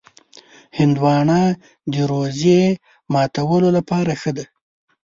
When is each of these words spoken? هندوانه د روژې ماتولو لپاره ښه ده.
هندوانه 0.79 1.39
د 1.93 1.95
روژې 2.11 2.61
ماتولو 3.13 3.69
لپاره 3.77 4.11
ښه 4.21 4.31
ده. 4.37 4.45